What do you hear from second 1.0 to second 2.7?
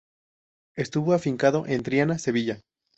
afincado en Triana, Sevilla.